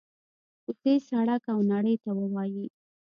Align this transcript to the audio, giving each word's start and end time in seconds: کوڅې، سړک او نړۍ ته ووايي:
کوڅې، 0.63 0.93
سړک 1.09 1.43
او 1.53 1.59
نړۍ 1.71 1.95
ته 2.03 2.09
ووايي: 2.19 2.65